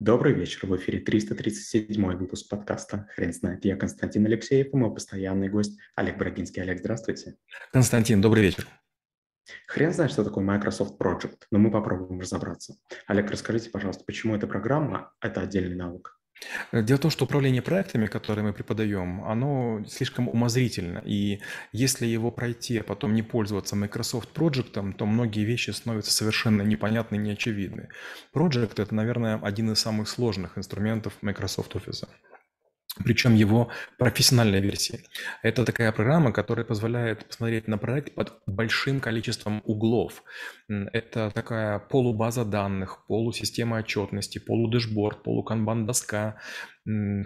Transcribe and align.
Добрый 0.00 0.32
вечер, 0.32 0.64
в 0.64 0.76
эфире 0.76 1.00
337 1.00 2.16
выпуск 2.16 2.48
подкаста 2.48 3.08
«Хрен 3.16 3.32
знает». 3.32 3.64
Я 3.64 3.74
Константин 3.74 4.26
Алексеев 4.26 4.72
и 4.72 4.76
мой 4.76 4.94
постоянный 4.94 5.48
гость 5.48 5.76
Олег 5.96 6.18
Брагинский. 6.18 6.62
Олег, 6.62 6.78
здравствуйте. 6.78 7.34
Константин, 7.72 8.20
добрый 8.20 8.44
вечер. 8.44 8.68
Хрен 9.66 9.92
знает, 9.92 10.12
что 10.12 10.22
такое 10.22 10.44
Microsoft 10.44 11.00
Project, 11.00 11.46
но 11.50 11.58
мы 11.58 11.72
попробуем 11.72 12.20
разобраться. 12.20 12.76
Олег, 13.08 13.28
расскажите, 13.28 13.70
пожалуйста, 13.70 14.04
почему 14.04 14.36
эта 14.36 14.46
программа– 14.46 15.12
это 15.20 15.40
отдельный 15.40 15.74
навык? 15.74 16.16
Э, 16.72 16.82
дело 16.82 16.98
в 16.98 17.02
том, 17.02 17.10
что 17.10 17.24
управление 17.24 17.62
проектами, 17.62 18.06
которые 18.06 18.44
мы 18.44 18.52
преподаем, 18.52 19.24
оно 19.24 19.84
слишком 19.88 20.28
умозрительно. 20.28 21.02
И 21.04 21.40
если 21.72 22.06
его 22.06 22.30
пройти, 22.30 22.78
а 22.78 22.82
потом 22.82 23.14
не 23.14 23.22
пользоваться 23.22 23.76
Microsoft 23.76 24.30
Project, 24.36 24.94
то 24.94 25.06
многие 25.06 25.44
вещи 25.44 25.70
становятся 25.70 26.12
совершенно 26.12 26.62
непонятны 26.62 27.16
и 27.16 27.18
неочевидны. 27.18 27.88
Project– 28.32 28.74
это, 28.82 28.94
наверное, 28.94 29.40
один 29.42 29.72
из 29.72 29.80
самых 29.80 30.08
сложных 30.08 30.58
инструментов 30.58 31.14
Microsoft 31.22 31.74
Office 31.74 32.06
причем 33.04 33.34
его 33.34 33.70
профессиональной 33.98 34.60
версии. 34.60 35.00
Это 35.42 35.64
такая 35.64 35.92
программа, 35.92 36.32
которая 36.32 36.64
позволяет 36.64 37.26
посмотреть 37.26 37.68
на 37.68 37.78
проект 37.78 38.14
под 38.14 38.32
большим 38.46 39.00
количеством 39.00 39.62
углов. 39.64 40.22
Это 40.68 41.30
такая 41.34 41.78
полубаза 41.78 42.44
данных, 42.44 43.04
полусистема 43.06 43.78
отчетности, 43.78 44.38
полудэшборд, 44.38 45.22
полуканбан-доска, 45.22 46.34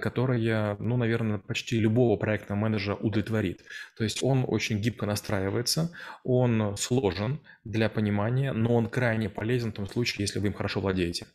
которая, 0.00 0.76
ну, 0.78 0.96
наверное, 0.96 1.38
почти 1.38 1.78
любого 1.78 2.16
проектного 2.16 2.58
менеджера 2.58 2.96
удовлетворит. 2.96 3.62
То 3.96 4.04
есть 4.04 4.22
он 4.22 4.44
очень 4.46 4.80
гибко 4.80 5.06
настраивается, 5.06 5.92
он 6.24 6.76
сложен 6.76 7.40
для 7.64 7.88
понимания, 7.88 8.52
но 8.52 8.74
он 8.74 8.88
крайне 8.88 9.28
полезен 9.28 9.70
в 9.70 9.76
том 9.76 9.86
случае, 9.86 10.24
если 10.24 10.40
вы 10.40 10.48
им 10.48 10.54
хорошо 10.54 10.80
владеете. 10.80 11.26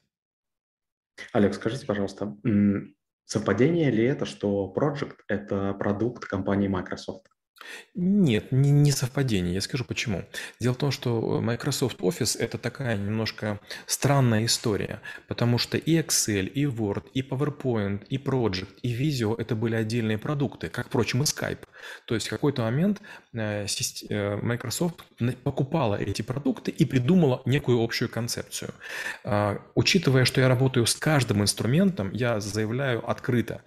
Олег, 1.34 1.54
скажите, 1.54 1.85
пожалуйста, 1.85 2.35
Совпадение 3.30 3.91
ли 3.91 4.05
это, 4.05 4.26
что 4.26 4.73
Project– 4.73 5.17
это 5.27 5.74
продукт 5.74 6.24
компании 6.24 6.70
Microsoft? 6.70 7.27
Нет, 7.96 8.52
не, 8.52 8.72
не 8.72 8.91
совпадение. 8.91 9.54
Я 9.54 9.62
скажу 9.62 9.84
почему. 9.84 10.26
Дело 10.60 10.74
в 10.74 10.77
том, 10.77 10.91
что 10.91 11.41
Microsoft 11.41 11.99
Office 11.99 12.38
это 12.40 12.58
такая 12.58 12.98
немножко 12.98 13.60
странная 13.86 14.46
история, 14.46 15.02
потому 15.27 15.58
что 15.58 15.77
и 15.77 15.99
Excel, 15.99 16.48
и 16.48 16.66
Word, 16.66 17.05
и 17.14 17.22
PowerPoint, 17.22 18.05
и 18.08 18.18
Project, 18.18 18.70
и 18.82 18.96
Visio 18.96 19.36
это 19.38 19.55
были 19.55 19.76
отдельные 19.76 20.18
продукты, 20.18 20.70
как, 20.70 20.88
впрочем, 20.88 21.24
и 21.24 21.26
Skype. 21.26 21.66
То 22.05 22.16
есть 22.16 22.27
в 22.27 22.30
какой-то 22.30 22.62
момент 22.62 23.02
э, 23.34 23.66
э, 24.10 24.36
Microsoft 24.38 25.04
покупала 25.44 25.96
эти 25.96 26.21
продукты 26.21 26.71
и 26.71 26.86
придумала 26.86 27.42
некую 27.46 27.84
общую 27.84 28.10
концепцию. 28.10 28.74
А, 29.24 29.62
учитывая, 29.76 30.26
что 30.26 30.42
я 30.42 30.48
работаю 30.48 30.86
с 30.86 30.96
каждым 30.96 31.42
инструментом, 31.42 32.12
я 32.12 32.40
заявляю 32.40 33.10
открыто, 33.10 33.62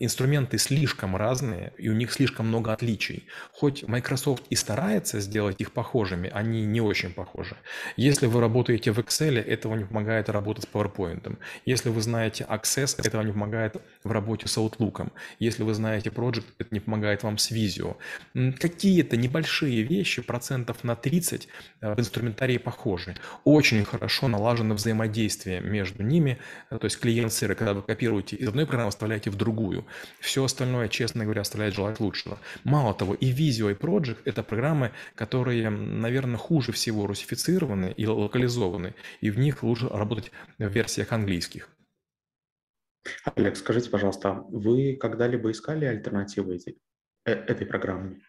инструменты 0.00 0.58
слишком 0.58 1.16
разные, 1.16 1.72
и 1.78 1.88
у 1.88 1.92
них 1.92 2.12
слишком 2.12 2.48
много 2.48 2.72
отличий. 2.72 3.26
Хоть 3.52 3.84
Microsoft 3.86 4.44
и 4.50 4.56
старается 4.56 5.20
сделать 5.20 5.60
их 5.60 5.72
похожими, 5.72 6.30
они 6.30 6.64
не 6.64 6.80
очень 6.80 7.12
похожи. 7.12 7.56
Если 7.96 8.26
вы 8.26 8.40
работаете 8.40 8.90
в 8.90 8.98
Excel, 8.98 9.38
этого 9.38 9.76
не 9.76 9.84
помогает 9.84 10.28
работать 10.28 10.64
с 10.64 10.66
PowerPoint. 10.66 11.38
Если 11.64 11.90
вы 11.90 12.00
знаете 12.00 12.44
Access, 12.48 13.00
этого 13.06 13.22
не 13.22 13.32
помогает 13.32 13.76
в 14.02 14.10
работе 14.10 14.48
с 14.48 14.58
Outlook. 14.58 15.12
Если 15.38 15.62
вы 15.62 15.74
знаете 15.74 16.10
Project, 16.10 16.46
это 16.58 16.68
не 16.72 16.80
помогает 16.80 17.22
вам 17.22 17.38
с 17.38 17.52
Visio. 17.52 17.96
Какие-то 18.34 19.16
небольшие 19.16 19.82
вещи, 19.82 20.22
процентов 20.22 20.82
на 20.82 20.96
30 20.96 21.48
э, 21.80 21.94
в 21.94 22.00
инструментарии 22.00 22.58
похожи. 22.58 23.14
Очень 23.44 23.84
хорошо 23.84 24.28
налажено 24.28 24.74
взаимодействие 24.74 25.60
между 25.60 26.02
ними, 26.02 26.38
то 26.70 26.84
есть 26.84 26.98
клиент-сервер, 26.98 27.54
когда 27.54 27.74
вы 27.74 27.82
копируете 27.82 28.36
из 28.36 28.48
одной 28.48 28.66
программы, 28.66 28.90
вставляете 28.90 29.30
в 29.30 29.36
другую, 29.36 29.67
другую. 29.68 29.84
Все 30.20 30.44
остальное, 30.44 30.88
честно 30.88 31.24
говоря, 31.24 31.42
оставляет 31.42 31.74
желать 31.74 32.00
лучшего. 32.00 32.38
Мало 32.64 32.94
того, 32.94 33.14
и 33.14 33.32
Visio, 33.32 33.70
и 33.70 33.74
Project– 33.74 34.18
это 34.24 34.42
программы, 34.42 34.90
которые, 35.14 35.70
наверное, 35.70 36.36
хуже 36.36 36.72
всего 36.72 37.06
русифицированы 37.06 37.92
и 37.96 38.06
локализованы, 38.06 38.94
и 39.20 39.30
в 39.30 39.38
них 39.38 39.62
лучше 39.62 39.88
работать 39.88 40.32
в 40.58 40.68
версиях 40.68 41.12
английских. 41.12 41.68
Олег, 43.36 43.56
скажите, 43.56 43.90
пожалуйста, 43.90 44.44
вы 44.50 44.96
когда-либо 45.00 45.50
искали 45.50 45.86
альтернативы 45.86 46.58
э, 47.24 47.32
этой 47.32 47.66
программе? 47.66 48.20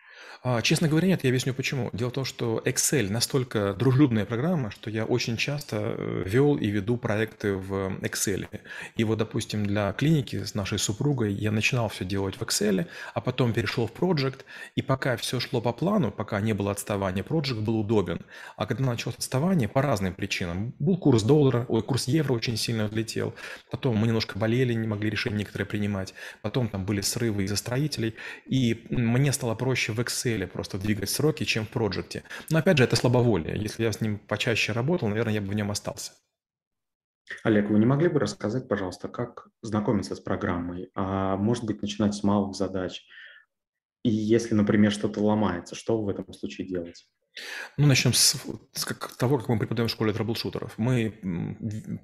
А, 0.41 0.61
честно 0.61 0.87
говоря, 0.87 1.09
нет, 1.09 1.23
я 1.23 1.29
объясню 1.29 1.53
почему. 1.53 1.89
Дело 1.91 2.09
в 2.09 2.13
том, 2.13 2.23
что 2.23 2.61
Excel 2.63 3.11
настолько 3.11 3.73
дружелюбная 3.73 4.25
программа, 4.25 4.71
что 4.71 4.89
я 4.89 5.03
очень 5.03 5.35
часто 5.35 5.95
э, 5.97 6.23
вел 6.25 6.55
и 6.55 6.67
веду 6.67 6.95
проекты 6.95 7.53
в 7.53 7.97
Excel. 8.01 8.47
И 8.95 9.03
вот, 9.03 9.17
допустим, 9.17 9.65
для 9.65 9.91
клиники 9.91 10.43
с 10.45 10.55
нашей 10.55 10.79
супругой 10.79 11.33
я 11.33 11.51
начинал 11.51 11.89
все 11.89 12.05
делать 12.05 12.35
в 12.35 12.41
Excel, 12.41 12.85
а 13.13 13.19
потом 13.19 13.51
перешел 13.51 13.87
в 13.87 13.91
Project, 13.91 14.39
и 14.75 14.81
пока 14.81 15.17
все 15.17 15.41
шло 15.41 15.59
по 15.59 15.73
плану, 15.73 16.09
пока 16.09 16.39
не 16.39 16.53
было 16.53 16.71
отставания, 16.71 17.23
Project 17.23 17.59
был 17.61 17.77
удобен. 17.79 18.21
А 18.55 18.65
когда 18.65 18.85
началось 18.85 19.17
отставание, 19.17 19.67
по 19.67 19.81
разным 19.81 20.13
причинам. 20.13 20.73
Был 20.79 20.97
курс 20.97 21.23
доллара, 21.23 21.65
ой, 21.67 21.83
курс 21.83 22.07
евро 22.07 22.33
очень 22.33 22.55
сильно 22.55 22.85
взлетел, 22.87 23.33
потом 23.71 23.97
мы 23.97 24.07
немножко 24.07 24.39
болели, 24.39 24.73
не 24.73 24.87
могли 24.87 25.09
решения 25.09 25.37
некоторые 25.37 25.67
принимать, 25.67 26.13
потом 26.41 26.69
там 26.69 26.85
были 26.85 27.01
срывы 27.01 27.43
из-за 27.43 27.57
строителей, 27.57 28.15
и 28.45 28.85
мне 28.89 29.33
стало 29.33 29.55
проще 29.55 29.91
в 29.91 29.99
Excel 29.99 30.08
Excel 30.09 30.47
просто 30.47 30.77
двигать 30.77 31.09
сроки, 31.09 31.43
чем 31.45 31.65
в 31.65 31.71
Project. 31.71 32.23
Но 32.49 32.59
опять 32.59 32.77
же, 32.77 32.83
это 32.83 32.95
слабоволие. 32.95 33.57
Если 33.57 33.83
я 33.83 33.91
с 33.91 34.01
ним 34.01 34.19
почаще 34.19 34.71
работал, 34.71 35.07
наверное, 35.07 35.33
я 35.33 35.41
бы 35.41 35.47
в 35.47 35.53
нем 35.53 35.71
остался. 35.71 36.13
Олег, 37.43 37.69
вы 37.69 37.79
не 37.79 37.85
могли 37.85 38.09
бы 38.09 38.19
рассказать, 38.19 38.67
пожалуйста, 38.67 39.07
как 39.07 39.47
знакомиться 39.61 40.15
с 40.15 40.19
программой? 40.19 40.89
А 40.95 41.37
может 41.37 41.63
быть, 41.63 41.81
начинать 41.81 42.15
с 42.15 42.23
малых 42.23 42.55
задач? 42.55 43.05
И 44.03 44.09
если, 44.09 44.55
например, 44.55 44.91
что-то 44.91 45.21
ломается, 45.21 45.75
что 45.75 46.01
в 46.01 46.09
этом 46.09 46.33
случае 46.33 46.67
делаете? 46.67 47.05
Ну, 47.77 47.85
начнем 47.85 48.13
с, 48.13 48.35
с 48.73 48.85
как, 48.85 49.15
того, 49.15 49.37
как 49.37 49.49
мы 49.49 49.59
преподаем 49.59 49.87
в 49.87 49.91
школе 49.91 50.11
трэблшутеров. 50.11 50.77
Мы 50.77 51.13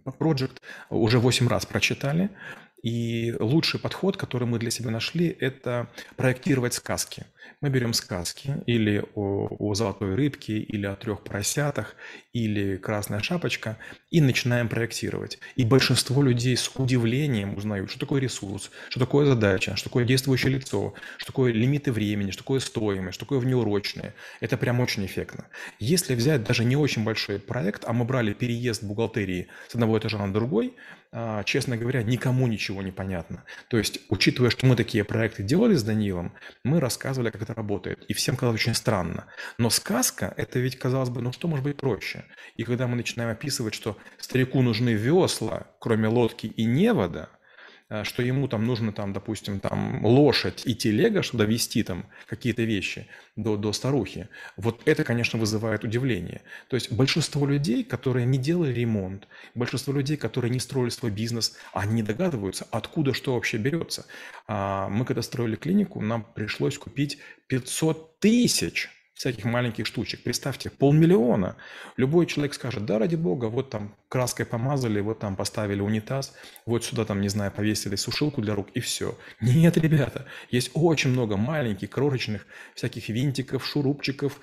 Project 0.05 0.61
уже 0.89 1.19
8 1.19 1.47
раз 1.47 1.65
прочитали, 1.65 2.29
и 2.85 3.33
лучший 3.39 3.79
подход, 3.79 4.15
который 4.15 4.47
мы 4.47 4.59
для 4.59 4.69
себя 4.69 4.91
нашли, 4.91 5.35
это 5.39 5.89
проектировать 6.17 6.75
сказки. 6.75 7.25
Мы 7.59 7.69
берем 7.69 7.93
сказки 7.93 8.61
или 8.67 9.03
о, 9.15 9.47
о 9.57 9.73
золотой 9.73 10.13
рыбке, 10.13 10.59
или 10.59 10.85
о 10.85 10.95
трех 10.95 11.23
поросятах, 11.23 11.95
или 12.31 12.77
красная 12.77 13.21
шапочка, 13.21 13.79
и 14.15 14.21
начинаем 14.21 14.69
проектировать. 14.69 15.39
И 15.57 15.65
большинство 15.65 16.23
людей 16.23 16.55
с 16.55 16.71
удивлением 16.73 17.57
узнают, 17.57 17.89
что 17.89 17.99
такое 17.99 18.21
ресурс, 18.21 18.71
что 18.87 18.97
такое 18.97 19.25
задача, 19.25 19.75
что 19.75 19.89
такое 19.89 20.05
действующее 20.05 20.53
лицо, 20.53 20.93
что 21.17 21.27
такое 21.27 21.51
лимиты 21.51 21.91
времени, 21.91 22.31
что 22.31 22.43
такое 22.43 22.61
стоимость, 22.61 23.15
что 23.15 23.25
такое 23.25 23.39
внеурочное. 23.39 24.15
Это 24.39 24.55
прям 24.55 24.79
очень 24.79 25.05
эффектно. 25.05 25.47
Если 25.79 26.15
взять 26.15 26.45
даже 26.45 26.63
не 26.63 26.77
очень 26.77 27.03
большой 27.03 27.39
проект, 27.39 27.83
а 27.85 27.91
мы 27.91 28.05
брали 28.05 28.31
переезд 28.31 28.83
бухгалтерии 28.85 29.49
с 29.67 29.75
одного 29.75 29.99
этажа 29.99 30.17
на 30.17 30.31
другой, 30.31 30.75
а, 31.17 31.43
честно 31.45 31.77
говоря, 31.77 32.03
никому 32.03 32.45
ничего 32.45 32.81
не 32.81 32.91
понятно. 32.91 33.45
То 33.69 33.77
есть, 33.77 34.01
учитывая, 34.09 34.49
что 34.49 34.65
мы 34.65 34.75
такие 34.75 35.05
проекты 35.05 35.43
делали 35.43 35.75
с 35.75 35.81
Данилом, 35.81 36.33
мы 36.65 36.81
рассказывали, 36.81 37.29
как 37.29 37.41
это 37.41 37.53
работает. 37.53 38.03
И 38.09 38.13
всем 38.13 38.35
казалось 38.35 38.59
очень 38.59 38.73
странно. 38.73 39.27
Но 39.57 39.69
сказка, 39.69 40.33
это 40.35 40.59
ведь, 40.59 40.77
казалось 40.77 41.09
бы, 41.09 41.21
ну 41.21 41.31
что 41.31 41.47
может 41.47 41.63
быть 41.63 41.77
проще? 41.77 42.25
И 42.57 42.63
когда 42.63 42.87
мы 42.87 42.97
начинаем 42.97 43.31
описывать, 43.31 43.73
что 43.73 43.97
старику 44.19 44.61
нужны 44.61 44.91
весла, 44.91 45.67
кроме 45.79 46.07
лодки 46.07 46.47
и 46.47 46.65
невода, 46.65 47.29
Э, 47.87 48.03
что 48.03 48.23
ему 48.23 48.47
там 48.47 48.65
нужно, 48.65 48.91
там, 48.91 49.13
допустим, 49.13 49.59
там, 49.59 50.03
лошадь 50.03 50.63
и 50.65 50.75
телега, 50.75 51.21
чтобы 51.21 51.45
довести 51.45 51.83
там 51.83 52.05
какие-то 52.27 52.63
вещи 52.63 53.07
до, 53.35 53.57
до 53.57 53.73
старухи. 53.73 54.27
Вот 54.57 54.81
это, 54.85 55.03
конечно, 55.03 55.37
вызывает 55.37 55.83
удивление. 55.83 56.41
То 56.67 56.75
есть 56.75 56.91
большинство 56.91 57.45
людей, 57.45 57.83
которые 57.83 58.25
не 58.25 58.39
делали 58.39 58.73
ремонт, 58.73 59.27
большинство 59.53 59.93
людей, 59.93 60.17
которые 60.17 60.49
не 60.49 60.59
строили 60.59 60.89
свой 60.89 61.11
бизнес, 61.11 61.57
они 61.73 62.01
догадываются, 62.01 62.67
откуда 62.71 63.13
что 63.13 63.35
вообще 63.35 63.57
берется. 63.57 64.05
А 64.47 64.89
мы 64.89 65.05
когда 65.05 65.21
строили 65.21 65.55
клинику, 65.55 66.01
нам 66.01 66.23
пришлось 66.23 66.77
купить 66.79 67.19
500 67.47 68.19
тысяч 68.19 68.89
всяких 69.15 69.45
маленьких 69.45 69.85
штучек. 69.87 70.21
Представьте, 70.23 70.69
полмиллиона. 70.69 71.55
Любой 71.95 72.25
человек 72.25 72.53
скажет, 72.53 72.85
да, 72.85 72.99
ради 72.99 73.15
бога, 73.15 73.45
вот 73.45 73.69
там 73.69 73.95
краской 74.09 74.45
помазали, 74.45 74.99
вот 74.99 75.19
там 75.19 75.35
поставили 75.37 75.79
унитаз, 75.81 76.35
вот 76.65 76.83
сюда 76.83 77.05
там, 77.05 77.21
не 77.21 77.29
знаю, 77.29 77.51
повесили 77.51 77.95
сушилку 77.95 78.41
для 78.41 78.55
рук 78.55 78.67
и 78.73 78.81
все. 78.81 79.17
Нет, 79.39 79.77
ребята, 79.77 80.27
есть 80.51 80.71
очень 80.73 81.11
много 81.11 81.37
маленьких, 81.37 81.89
крошечных 81.89 82.45
всяких 82.75 83.07
винтиков, 83.07 83.65
шурупчиков, 83.65 84.41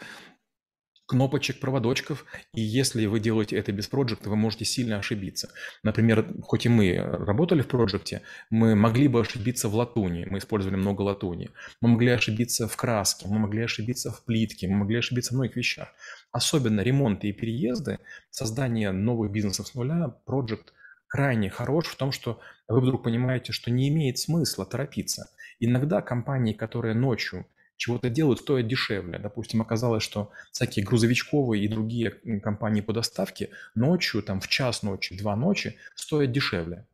кнопочек, 1.12 1.60
проводочков, 1.60 2.24
и 2.54 2.62
если 2.62 3.04
вы 3.04 3.20
делаете 3.20 3.56
это 3.56 3.70
без 3.70 3.86
проекта, 3.86 4.30
вы 4.30 4.36
можете 4.36 4.64
сильно 4.64 4.96
ошибиться. 4.96 5.50
Например, 5.82 6.26
хоть 6.42 6.64
и 6.64 6.70
мы 6.70 6.96
работали 6.96 7.60
в 7.60 7.68
проекте, 7.68 8.22
мы 8.48 8.74
могли 8.74 9.08
бы 9.08 9.20
ошибиться 9.20 9.68
в 9.68 9.74
латуни, 9.74 10.26
мы 10.30 10.38
использовали 10.38 10.76
много 10.76 11.02
латуни, 11.02 11.50
мы 11.82 11.90
могли 11.90 12.12
ошибиться 12.12 12.66
в 12.66 12.76
краске, 12.76 13.26
мы 13.28 13.38
могли 13.38 13.62
ошибиться 13.62 14.10
в 14.10 14.24
плитке, 14.24 14.68
мы 14.68 14.76
могли 14.76 14.98
ошибиться 14.98 15.32
в 15.32 15.36
многих 15.36 15.56
вещах. 15.56 15.88
Особенно 16.32 16.80
ремонты 16.80 17.28
и 17.28 17.32
переезды, 17.32 17.98
создание 18.30 18.90
новых 18.90 19.30
бизнесов 19.30 19.66
с 19.68 19.74
нуля, 19.74 20.08
проект 20.24 20.72
крайне 21.08 21.50
хорош 21.50 21.88
в 21.88 21.96
том, 21.96 22.10
что 22.10 22.40
вы 22.68 22.80
вдруг 22.80 23.02
понимаете, 23.02 23.52
что 23.52 23.70
не 23.70 23.90
имеет 23.90 24.16
смысла 24.18 24.64
торопиться. 24.64 25.28
Иногда 25.60 26.00
компании, 26.00 26.54
которые 26.54 26.94
ночью 26.94 27.44
чего-то 27.76 28.10
делают, 28.10 28.40
стоят 28.40 28.66
дешевле. 28.66 29.18
Допустим, 29.18 29.60
оказалось, 29.60 30.02
что 30.02 30.30
всякие 30.52 30.84
грузовичковые 30.84 31.64
и 31.64 31.68
другие 31.68 32.10
компании 32.40 32.80
по 32.80 32.92
доставке 32.92 33.50
ночью, 33.74 34.22
там 34.22 34.40
в 34.40 34.48
час 34.48 34.82
ночи, 34.82 35.16
два 35.16 35.36
ночи 35.36 35.76
стоят 35.94 36.32
дешевле. 36.32 36.86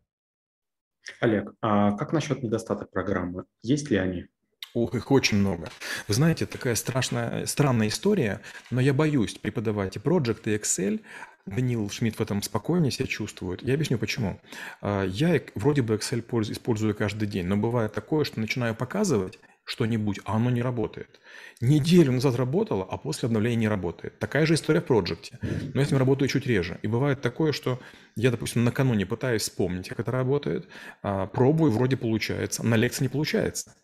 Олег, 1.20 1.54
а 1.60 1.92
как 1.92 2.12
насчет 2.12 2.42
недостаток 2.42 2.90
программы? 2.90 3.44
Есть 3.62 3.90
ли 3.90 3.96
они? 3.96 4.26
Ох, 4.74 4.94
их 4.94 5.10
очень 5.10 5.38
много. 5.38 5.68
Вы 6.06 6.14
знаете, 6.14 6.46
такая 6.46 6.74
страшная, 6.74 7.46
странная 7.46 7.88
история, 7.88 8.40
но 8.70 8.80
я 8.80 8.92
боюсь 8.92 9.34
преподавать 9.34 9.96
и 9.96 9.98
Project, 9.98 10.42
и 10.44 10.56
Excel. 10.56 11.00
Данил 11.46 11.88
Шмидт 11.88 12.18
в 12.18 12.20
этом 12.20 12.42
спокойнее 12.42 12.90
себя 12.90 13.06
чувствует. 13.06 13.62
Я 13.62 13.74
объясню 13.74 13.96
почему. 13.96 14.38
А, 14.82 15.04
я 15.04 15.40
вроде 15.54 15.80
бы 15.80 15.94
Excel 15.94 16.22
использую 16.52 16.94
каждый 16.94 17.26
день, 17.26 17.46
но 17.46 17.56
бывает 17.56 17.94
такое, 17.94 18.24
что 18.24 18.40
начинаю 18.40 18.74
показывать 18.74 19.38
что-нибудь, 19.68 20.18
а 20.24 20.36
оно 20.36 20.50
не 20.50 20.62
работает. 20.62 21.20
Неделю 21.60 22.12
назад 22.12 22.36
работало, 22.36 22.86
а 22.90 22.96
после 22.96 23.26
обновления 23.26 23.56
не 23.56 23.68
работает. 23.68 24.18
Такая 24.18 24.46
же 24.46 24.54
история 24.54 24.80
в 24.80 24.86
проекте. 24.86 25.38
Но 25.74 25.80
я 25.80 25.86
с 25.86 25.90
ним 25.90 25.98
работаю 25.98 26.28
чуть 26.28 26.46
реже. 26.46 26.78
И 26.82 26.88
бывает 26.88 27.20
такое, 27.20 27.52
что 27.52 27.78
я, 28.16 28.30
допустим, 28.30 28.64
накануне 28.64 29.04
пытаюсь 29.04 29.42
вспомнить, 29.42 29.88
как 29.88 30.00
это 30.00 30.10
работает, 30.10 30.66
а, 31.02 31.26
пробую, 31.26 31.70
вроде 31.70 31.98
получается, 31.98 32.64
на 32.64 32.76
лекции 32.76 33.04
не 33.04 33.08
получается. 33.08 33.74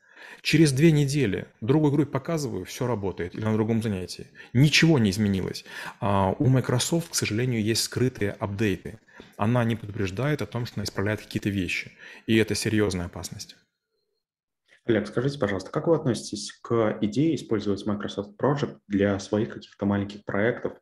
Через 0.41 0.73
две 0.73 0.91
недели 0.91 1.47
другой 1.61 1.91
группе 1.91 2.11
показываю, 2.11 2.65
все 2.65 2.87
работает, 2.87 3.35
или 3.35 3.45
на 3.45 3.53
другом 3.53 3.83
занятии. 3.83 4.27
Ничего 4.55 4.99
не 4.99 5.11
изменилось. 5.11 5.67
А 6.01 6.35
у 6.39 6.47
Microsoft, 6.47 7.11
к 7.11 7.15
сожалению, 7.15 7.63
есть 7.63 7.83
скрытые 7.83 8.33
апдейты. 8.33 8.99
Она 9.37 9.65
не 9.65 9.77
предупреждает 9.77 10.41
о 10.41 10.47
том, 10.47 10.65
что 10.65 10.77
она 10.77 10.85
исправляет 10.85 11.21
какие-то 11.21 11.51
вещи. 11.51 11.93
И 12.27 12.37
это 12.37 12.55
серьезная 12.55 13.07
опасность. 13.07 13.57
Олег, 14.87 15.07
скажите, 15.07 15.39
пожалуйста, 15.39 15.71
как 15.71 15.87
вы 15.87 15.97
относитесь 15.97 16.53
к 16.63 16.99
идее 17.01 17.35
использовать 17.37 17.87
Microsoft 17.87 18.39
Project 18.39 18.79
для 18.87 19.19
своих 19.19 19.55
каких-то 19.55 19.87
маленьких 19.87 20.25
проектов, 20.25 20.75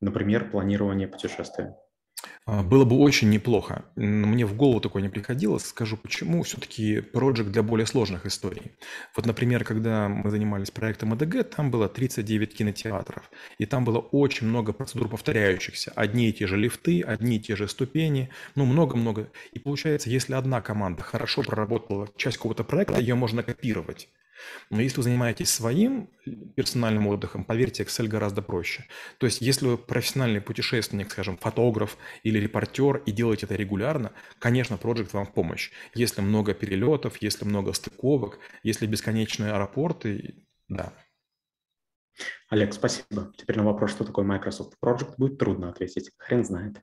например, 0.00 0.50
планирования 0.50 1.06
путешествия? 1.06 1.76
А, 2.46 2.62
было 2.62 2.84
бы 2.84 2.96
очень 2.98 3.30
неплохо. 3.30 3.84
Мне 3.96 4.46
в 4.46 4.56
голову 4.56 4.80
такое 4.80 5.02
не 5.02 5.08
приходило. 5.08 5.58
Скажу 5.58 5.96
почему. 5.96 6.42
Все-таки 6.42 7.00
проект 7.00 7.50
для 7.52 7.62
более 7.62 7.86
сложных 7.86 8.26
историй. 8.26 8.72
Вот, 9.14 9.26
например, 9.26 9.64
когда 9.64 10.08
мы 10.08 10.30
занимались 10.30 10.70
проектом 10.70 11.12
АДГ, 11.12 11.48
там 11.48 11.70
было 11.70 11.88
39 11.88 12.54
кинотеатров. 12.54 13.30
И 13.58 13.66
там 13.66 13.84
было 13.84 13.98
очень 13.98 14.46
много 14.46 14.72
процедур 14.72 15.08
повторяющихся. 15.08 15.92
Одни 15.94 16.28
и 16.28 16.32
те 16.32 16.46
же 16.46 16.56
лифты, 16.56 17.02
одни 17.02 17.36
и 17.36 17.40
те 17.40 17.56
же 17.56 17.68
ступени. 17.68 18.30
Ну, 18.54 18.64
много-много. 18.64 19.30
И 19.52 19.58
получается, 19.58 20.10
если 20.10 20.34
одна 20.34 20.60
команда 20.60 21.02
хорошо 21.02 21.42
проработала 21.42 22.08
часть 22.16 22.38
какого-то 22.38 22.64
проекта, 22.64 23.00
ее 23.00 23.14
можно 23.14 23.42
копировать. 23.42 24.08
Но 24.70 24.80
если 24.80 24.98
вы 24.98 25.02
занимаетесь 25.04 25.50
своим 25.50 26.10
персональным 26.54 27.06
отдыхом, 27.08 27.44
поверьте, 27.44 27.82
Excel 27.82 28.06
гораздо 28.06 28.42
проще. 28.42 28.86
То 29.18 29.26
есть, 29.26 29.40
если 29.40 29.66
вы 29.66 29.78
профессиональный 29.78 30.40
путешественник, 30.40 31.10
скажем, 31.10 31.36
фотограф 31.36 31.96
или 32.22 32.38
репортер 32.38 32.98
и 33.06 33.12
делаете 33.12 33.46
это 33.46 33.56
регулярно, 33.56 34.12
конечно, 34.38 34.76
проект 34.76 35.12
вам 35.12 35.26
в 35.26 35.32
помощь. 35.32 35.70
Если 35.94 36.20
много 36.20 36.54
перелетов, 36.54 37.16
если 37.18 37.44
много 37.44 37.72
стыковок, 37.72 38.38
если 38.62 38.86
бесконечные 38.86 39.52
аэропорты, 39.52 40.34
да. 40.68 40.92
Олег, 42.48 42.74
спасибо. 42.74 43.32
Теперь 43.36 43.56
на 43.56 43.64
вопрос, 43.64 43.92
что 43.92 44.04
такое 44.04 44.24
Microsoft 44.24 44.74
Project, 44.84 45.14
будет 45.16 45.38
трудно 45.38 45.70
ответить. 45.70 46.10
Хрен 46.18 46.44
знает. 46.44 46.82